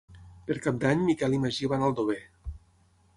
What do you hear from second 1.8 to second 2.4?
a Aldover.